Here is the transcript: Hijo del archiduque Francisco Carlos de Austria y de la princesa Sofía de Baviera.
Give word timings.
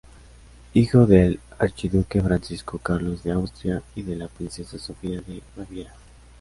Hijo 0.73 1.05
del 1.05 1.39
archiduque 1.59 2.21
Francisco 2.23 2.79
Carlos 2.79 3.21
de 3.21 3.33
Austria 3.33 3.83
y 3.93 4.01
de 4.01 4.15
la 4.15 4.27
princesa 4.29 4.79
Sofía 4.79 5.21
de 5.21 5.43
Baviera. 5.55 5.93